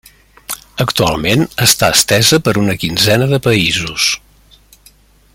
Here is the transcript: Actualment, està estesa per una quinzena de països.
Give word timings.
Actualment, 0.85 1.43
està 1.65 1.89
estesa 1.97 2.39
per 2.47 2.55
una 2.61 2.77
quinzena 2.85 3.27
de 3.35 3.41
països. 3.49 4.09